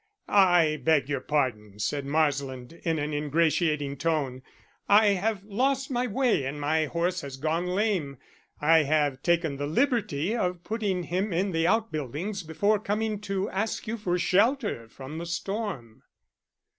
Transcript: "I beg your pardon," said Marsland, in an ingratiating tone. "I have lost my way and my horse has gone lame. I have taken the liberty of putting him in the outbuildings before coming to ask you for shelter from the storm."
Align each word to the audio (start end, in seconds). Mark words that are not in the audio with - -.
"I 0.33 0.81
beg 0.83 1.09
your 1.09 1.19
pardon," 1.21 1.77
said 1.77 2.07
Marsland, 2.07 2.73
in 2.83 2.97
an 2.97 3.13
ingratiating 3.13 3.97
tone. 3.97 4.41
"I 4.89 5.09
have 5.09 5.43
lost 5.43 5.91
my 5.91 6.07
way 6.07 6.43
and 6.43 6.59
my 6.59 6.87
horse 6.87 7.21
has 7.21 7.37
gone 7.37 7.67
lame. 7.67 8.17
I 8.59 8.79
have 8.81 9.21
taken 9.21 9.57
the 9.57 9.67
liberty 9.67 10.35
of 10.35 10.63
putting 10.63 11.03
him 11.03 11.31
in 11.31 11.51
the 11.51 11.67
outbuildings 11.67 12.41
before 12.41 12.79
coming 12.79 13.19
to 13.21 13.47
ask 13.51 13.85
you 13.85 13.95
for 13.95 14.17
shelter 14.17 14.89
from 14.89 15.19
the 15.19 15.27
storm." 15.27 16.01